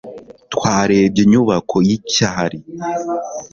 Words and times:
twarebye 0.53 1.19
inyubako 1.25 1.75
y'icyari 1.87 2.57